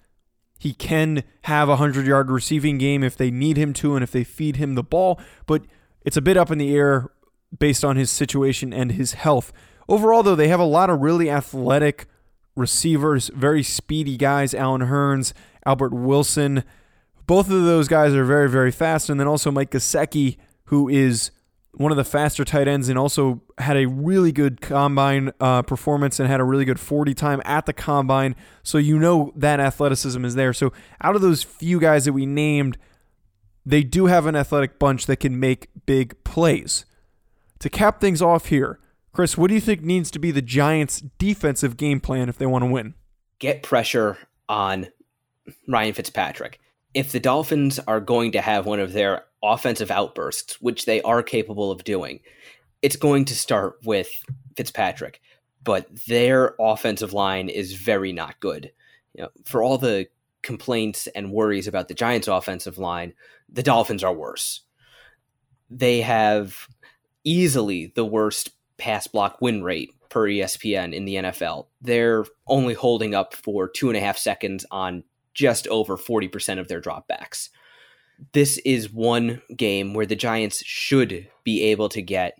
He 0.59 0.73
can 0.73 1.23
have 1.43 1.67
a 1.67 1.79
100 1.79 2.05
yard 2.05 2.29
receiving 2.29 2.77
game 2.77 3.03
if 3.03 3.17
they 3.17 3.31
need 3.31 3.57
him 3.57 3.73
to 3.75 3.95
and 3.95 4.03
if 4.03 4.11
they 4.11 4.23
feed 4.23 4.57
him 4.57 4.75
the 4.75 4.83
ball, 4.83 5.19
but 5.47 5.63
it's 6.05 6.17
a 6.17 6.21
bit 6.21 6.37
up 6.37 6.51
in 6.51 6.59
the 6.59 6.75
air 6.75 7.09
based 7.57 7.83
on 7.83 7.95
his 7.95 8.11
situation 8.11 8.71
and 8.71 8.91
his 8.91 9.13
health. 9.13 9.51
Overall, 9.87 10.21
though, 10.21 10.35
they 10.35 10.49
have 10.49 10.59
a 10.59 10.65
lot 10.65 10.89
of 10.91 10.99
really 11.01 11.31
athletic 11.31 12.05
receivers, 12.59 13.29
very 13.33 13.63
speedy 13.63 14.17
guys. 14.17 14.53
Allen 14.53 14.81
Hurns, 14.81 15.33
Albert 15.65 15.93
Wilson. 15.93 16.63
Both 17.25 17.49
of 17.49 17.63
those 17.63 17.87
guys 17.87 18.13
are 18.13 18.25
very, 18.25 18.49
very 18.49 18.71
fast. 18.71 19.09
And 19.09 19.19
then 19.19 19.27
also 19.27 19.51
Mike 19.51 19.71
Gesicki, 19.71 20.37
who 20.65 20.89
is 20.89 21.31
one 21.73 21.91
of 21.91 21.97
the 21.97 22.03
faster 22.03 22.43
tight 22.43 22.67
ends 22.67 22.89
and 22.89 22.97
also 22.97 23.41
had 23.57 23.77
a 23.77 23.87
really 23.87 24.31
good 24.31 24.59
combine 24.59 25.31
uh, 25.39 25.61
performance 25.61 26.19
and 26.19 26.27
had 26.27 26.39
a 26.39 26.43
really 26.43 26.65
good 26.65 26.79
40 26.79 27.13
time 27.13 27.41
at 27.45 27.65
the 27.65 27.73
combine. 27.73 28.35
So 28.63 28.77
you 28.77 28.99
know 28.99 29.31
that 29.35 29.59
athleticism 29.59 30.23
is 30.25 30.35
there. 30.35 30.53
So 30.53 30.73
out 31.01 31.15
of 31.15 31.21
those 31.21 31.43
few 31.43 31.79
guys 31.79 32.05
that 32.05 32.13
we 32.13 32.25
named, 32.25 32.77
they 33.65 33.83
do 33.83 34.07
have 34.07 34.25
an 34.25 34.35
athletic 34.35 34.79
bunch 34.79 35.05
that 35.05 35.17
can 35.17 35.39
make 35.39 35.69
big 35.85 36.21
plays. 36.23 36.85
To 37.59 37.69
cap 37.69 38.01
things 38.01 38.21
off 38.21 38.47
here, 38.47 38.79
Chris, 39.11 39.37
what 39.37 39.47
do 39.47 39.55
you 39.55 39.61
think 39.61 39.81
needs 39.81 40.11
to 40.11 40.19
be 40.19 40.31
the 40.31 40.41
Giants' 40.41 41.01
defensive 41.17 41.77
game 41.77 41.99
plan 41.99 42.29
if 42.29 42.37
they 42.37 42.45
want 42.45 42.63
to 42.63 42.69
win? 42.69 42.93
Get 43.39 43.63
pressure 43.63 44.17
on 44.47 44.87
Ryan 45.67 45.93
Fitzpatrick. 45.93 46.59
If 46.93 47.11
the 47.11 47.19
Dolphins 47.19 47.79
are 47.79 47.99
going 47.99 48.31
to 48.33 48.41
have 48.41 48.65
one 48.65 48.79
of 48.79 48.93
their 48.93 49.25
offensive 49.43 49.91
outbursts, 49.91 50.61
which 50.61 50.85
they 50.85 51.01
are 51.01 51.23
capable 51.23 51.71
of 51.71 51.83
doing, 51.83 52.19
it's 52.81 52.95
going 52.95 53.25
to 53.25 53.35
start 53.35 53.77
with 53.83 54.09
Fitzpatrick. 54.55 55.21
But 55.63 55.87
their 56.07 56.55
offensive 56.59 57.13
line 57.13 57.49
is 57.49 57.73
very 57.73 58.13
not 58.13 58.39
good. 58.39 58.71
You 59.13 59.23
know, 59.23 59.29
for 59.45 59.61
all 59.61 59.77
the 59.77 60.07
complaints 60.41 61.07
and 61.07 61.31
worries 61.31 61.67
about 61.67 61.87
the 61.87 61.93
Giants' 61.93 62.27
offensive 62.27 62.77
line, 62.77 63.13
the 63.51 63.63
Dolphins 63.63 64.03
are 64.03 64.13
worse. 64.13 64.61
They 65.69 66.01
have 66.01 66.67
easily 67.23 67.91
the 67.95 68.05
worst 68.05 68.51
pass 68.79 69.07
block 69.07 69.39
win 69.41 69.63
rate 69.63 69.91
per 70.09 70.27
ESPN 70.27 70.93
in 70.93 71.05
the 71.05 71.15
NFL. 71.15 71.67
They're 71.81 72.25
only 72.47 72.73
holding 72.73 73.13
up 73.13 73.35
for 73.35 73.69
two 73.69 73.89
and 73.89 73.97
a 73.97 74.01
half 74.01 74.17
seconds 74.17 74.65
on 74.71 75.03
just 75.33 75.67
over 75.67 75.97
40% 75.97 76.59
of 76.59 76.67
their 76.67 76.81
dropbacks 76.81 77.49
this 78.33 78.57
is 78.59 78.91
one 78.91 79.41
game 79.55 79.93
where 79.93 80.05
the 80.05 80.15
Giants 80.15 80.63
should 80.65 81.27
be 81.43 81.63
able 81.63 81.89
to 81.89 82.01
get 82.01 82.37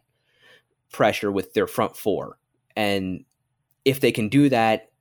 pressure 0.92 1.32
with 1.32 1.54
their 1.54 1.68
front 1.68 1.96
four. 1.96 2.38
And 2.76 3.24
if 3.86 4.00
they 4.00 4.12
can 4.12 4.30
do 4.30 4.50
that, 4.50 4.92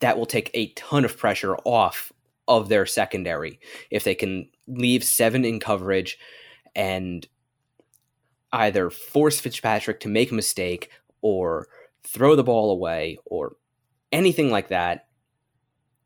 that 0.00 0.18
will 0.18 0.26
take 0.26 0.50
a 0.54 0.72
ton 0.72 1.04
of 1.04 1.16
pressure 1.16 1.56
off 1.64 2.12
of 2.48 2.68
their 2.68 2.86
secondary. 2.86 3.58
If 3.90 4.04
they 4.04 4.14
can 4.14 4.48
leave 4.66 5.04
seven 5.04 5.44
in 5.44 5.60
coverage 5.60 6.18
and 6.74 7.26
either 8.56 8.90
force 8.90 9.40
Fitzpatrick 9.40 10.00
to 10.00 10.08
make 10.08 10.30
a 10.30 10.34
mistake 10.34 10.90
or 11.20 11.68
throw 12.02 12.36
the 12.36 12.44
ball 12.44 12.70
away 12.70 13.18
or 13.24 13.56
anything 14.12 14.50
like 14.50 14.68
that, 14.68 15.06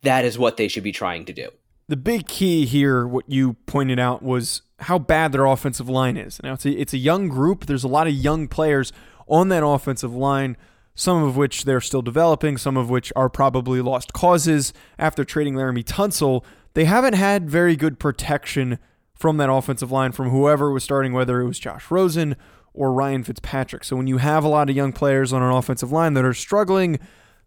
that 0.02 0.24
is 0.24 0.38
what 0.38 0.56
they 0.56 0.68
should 0.68 0.82
be 0.82 0.92
trying 0.92 1.24
to 1.26 1.32
do 1.32 1.50
the 1.90 1.96
big 1.96 2.28
key 2.28 2.66
here, 2.66 3.04
what 3.04 3.28
you 3.28 3.54
pointed 3.66 3.98
out, 3.98 4.22
was 4.22 4.62
how 4.78 4.96
bad 4.96 5.32
their 5.32 5.44
offensive 5.44 5.88
line 5.88 6.16
is. 6.16 6.40
Now, 6.40 6.52
it's 6.52 6.64
a, 6.64 6.70
it's 6.70 6.92
a 6.92 6.98
young 6.98 7.28
group. 7.28 7.66
There's 7.66 7.82
a 7.82 7.88
lot 7.88 8.06
of 8.06 8.14
young 8.14 8.46
players 8.46 8.92
on 9.26 9.48
that 9.48 9.66
offensive 9.66 10.14
line, 10.14 10.56
some 10.94 11.24
of 11.24 11.36
which 11.36 11.64
they're 11.64 11.80
still 11.80 12.00
developing, 12.00 12.56
some 12.58 12.76
of 12.76 12.90
which 12.90 13.12
are 13.16 13.28
probably 13.28 13.80
lost 13.80 14.12
causes 14.12 14.72
after 15.00 15.24
trading 15.24 15.54
Laremy 15.54 15.82
Tunsil. 15.82 16.44
They 16.74 16.84
haven't 16.84 17.14
had 17.14 17.50
very 17.50 17.74
good 17.74 17.98
protection 17.98 18.78
from 19.20 19.36
that 19.36 19.52
offensive 19.52 19.92
line 19.92 20.12
from 20.12 20.30
whoever 20.30 20.72
was 20.72 20.82
starting, 20.82 21.12
whether 21.12 21.42
it 21.42 21.46
was 21.46 21.58
Josh 21.58 21.90
Rosen 21.90 22.36
or 22.72 22.90
Ryan 22.90 23.22
Fitzpatrick. 23.22 23.84
So 23.84 23.94
when 23.94 24.06
you 24.06 24.16
have 24.16 24.44
a 24.44 24.48
lot 24.48 24.70
of 24.70 24.76
young 24.76 24.94
players 24.94 25.30
on 25.30 25.42
an 25.42 25.50
offensive 25.50 25.92
line 25.92 26.14
that 26.14 26.24
are 26.24 26.32
struggling, 26.32 26.98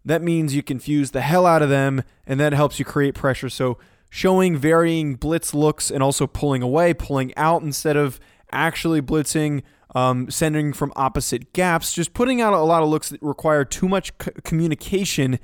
that 0.04 0.22
means 0.22 0.54
you 0.54 0.62
confuse 0.62 1.10
the 1.10 1.20
hell 1.20 1.46
out 1.46 1.62
of 1.62 1.70
them, 1.70 2.04
and 2.28 2.38
that 2.38 2.52
helps 2.52 2.78
you 2.78 2.84
create 2.84 3.16
pressure. 3.16 3.48
So 3.48 3.76
showing 4.08 4.56
varying 4.56 5.16
blitz 5.16 5.52
looks 5.52 5.90
and 5.90 6.00
also 6.00 6.28
pulling 6.28 6.62
away, 6.62 6.94
pulling 6.94 7.34
out 7.36 7.62
instead 7.62 7.96
of 7.96 8.20
actually 8.52 9.02
blitzing, 9.02 9.62
um, 9.96 10.30
sending 10.30 10.72
from 10.72 10.92
opposite 10.94 11.52
gaps, 11.52 11.92
just 11.92 12.14
putting 12.14 12.40
out 12.40 12.52
a 12.52 12.60
lot 12.60 12.84
of 12.84 12.88
looks 12.88 13.08
that 13.08 13.20
require 13.20 13.64
too 13.64 13.88
much 13.88 14.12
c- 14.22 14.30
communication 14.44 15.40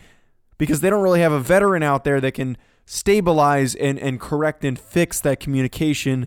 because 0.58 0.80
they 0.80 0.90
don't 0.90 1.02
really 1.02 1.22
have 1.22 1.32
a 1.32 1.40
veteran 1.40 1.82
out 1.82 2.04
there 2.04 2.20
that 2.20 2.32
can 2.32 2.56
stabilize 2.92 3.76
and, 3.76 4.00
and 4.00 4.18
correct 4.18 4.64
and 4.64 4.76
fix 4.76 5.20
that 5.20 5.38
communication 5.38 6.26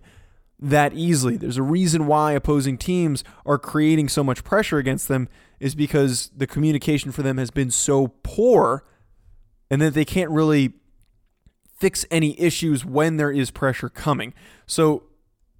that 0.58 0.94
easily. 0.94 1.36
There's 1.36 1.58
a 1.58 1.62
reason 1.62 2.08
why 2.08 2.32
opposing 2.32 2.78
teams 2.78 3.22
are 3.46 3.58
creating 3.58 4.08
so 4.08 4.24
much 4.24 4.46
pressure 4.46 4.78
against 4.78 5.10
them 5.10 5.28
is 5.60 5.76
because 5.76 6.32
the 6.34 6.48
communication 6.48 7.12
for 7.12 7.22
them 7.22 7.38
has 7.38 7.52
been 7.52 7.70
so 7.70 8.14
poor 8.24 8.86
and 9.70 9.82
that 9.82 9.94
they 9.94 10.06
can't 10.06 10.32
really 10.32 10.72
fix 11.80 12.06
any 12.10 12.40
issues 12.40 12.86
when 12.86 13.18
there 13.18 13.32
is 13.32 13.52
pressure 13.52 13.90
coming. 13.90 14.34
So, 14.66 15.04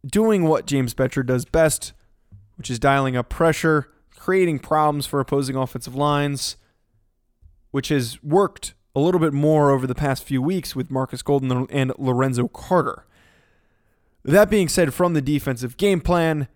doing 0.06 0.46
what 0.46 0.66
James 0.66 0.94
Bettcher 0.94 1.26
does 1.26 1.44
best, 1.44 1.92
which 2.56 2.72
is 2.72 2.80
dialing 2.80 3.18
up 3.18 3.28
pressure, 3.28 3.92
creating 4.16 4.60
problems 4.60 5.06
for 5.06 5.20
opposing 5.20 5.58
offensive 5.58 5.96
lines, 5.96 6.56
which 7.72 7.90
has 7.90 8.24
worked 8.24 8.74
a 8.96 9.00
little 9.00 9.20
bit 9.20 9.34
more 9.34 9.72
over 9.72 9.88
the 9.88 9.96
past 9.96 10.24
few 10.24 10.42
weeks 10.42 10.76
with 10.76 10.92
Marcus 10.92 11.22
Golden 11.22 11.68
and 11.70 11.92
Lorenzo 11.98 12.48
Carter. 12.48 13.06
That 14.24 14.50
being 14.50 14.70
said, 14.70 14.94
from 14.94 15.14
the 15.14 15.22
defensive 15.22 15.78
game 15.78 16.00
plan, 16.00 16.48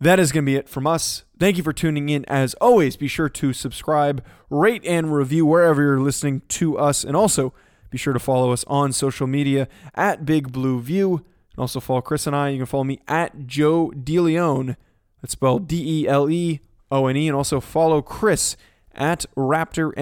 that 0.00 0.20
is 0.20 0.30
going 0.30 0.44
to 0.44 0.50
be 0.50 0.56
it 0.56 0.68
from 0.68 0.86
us. 0.86 1.24
Thank 1.38 1.56
you 1.56 1.62
for 1.62 1.72
tuning 1.72 2.08
in. 2.08 2.24
As 2.26 2.54
always, 2.54 2.96
be 2.96 3.08
sure 3.08 3.28
to 3.30 3.52
subscribe, 3.52 4.24
rate, 4.50 4.84
and 4.84 5.12
review 5.14 5.46
wherever 5.46 5.82
you're 5.82 6.00
listening 6.00 6.42
to 6.48 6.78
us. 6.78 7.02
And 7.02 7.16
also, 7.16 7.54
be 7.90 7.98
sure 7.98 8.12
to 8.12 8.18
follow 8.18 8.52
us 8.52 8.64
on 8.68 8.92
social 8.92 9.26
media 9.26 9.68
at 9.94 10.26
Big 10.26 10.52
Blue 10.52 10.80
View. 10.80 11.24
And 11.52 11.60
also 11.60 11.80
follow 11.80 12.02
Chris 12.02 12.26
and 12.26 12.36
I. 12.36 12.50
You 12.50 12.58
can 12.58 12.66
follow 12.66 12.84
me 12.84 13.00
at 13.08 13.46
Joe 13.46 13.90
DeLeone. 13.96 14.76
That's 15.22 15.32
spelled 15.32 15.66
D 15.66 16.02
E 16.02 16.08
L 16.08 16.28
E 16.28 16.60
O 16.90 17.06
N 17.06 17.16
E. 17.16 17.26
And 17.26 17.36
also 17.36 17.58
follow 17.58 18.02
Chris 18.02 18.56
at 18.94 19.24
Raptor 19.34 19.92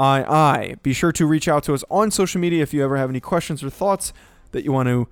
MKII. 0.00 0.82
Be 0.82 0.92
sure 0.92 1.12
to 1.12 1.26
reach 1.26 1.48
out 1.48 1.64
to 1.64 1.74
us 1.74 1.84
on 1.90 2.10
social 2.10 2.40
media 2.40 2.62
if 2.62 2.72
you 2.72 2.82
ever 2.82 2.96
have 2.96 3.10
any 3.10 3.20
questions 3.20 3.62
or 3.62 3.70
thoughts 3.70 4.12
that 4.52 4.64
you 4.64 4.72
want 4.72 4.88
to 4.88 5.08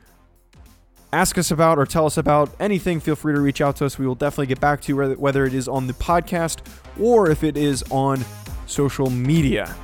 ask 1.12 1.38
us 1.38 1.50
about 1.50 1.78
or 1.78 1.86
tell 1.86 2.06
us 2.06 2.16
about 2.16 2.54
anything, 2.60 3.00
feel 3.00 3.16
free 3.16 3.34
to 3.34 3.40
reach 3.40 3.60
out 3.60 3.76
to 3.76 3.86
us. 3.86 3.98
We 3.98 4.06
will 4.06 4.14
definitely 4.14 4.46
get 4.46 4.60
back 4.60 4.80
to 4.82 4.94
you, 4.94 5.14
whether 5.14 5.44
it 5.44 5.54
is 5.54 5.68
on 5.68 5.86
the 5.86 5.94
podcast 5.94 6.60
or 7.00 7.30
if 7.30 7.44
it 7.44 7.56
is 7.56 7.82
on 7.90 8.24
social 8.66 9.10
media. 9.10 9.74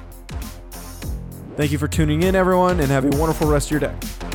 Thank 1.57 1.71
you 1.71 1.79
for 1.79 1.89
tuning 1.89 2.23
in, 2.23 2.35
everyone, 2.35 2.81
and 2.81 2.91
have 2.91 3.05
a 3.05 3.17
wonderful 3.17 3.47
rest 3.47 3.71
of 3.71 3.81
your 3.81 3.81
day. 3.81 4.34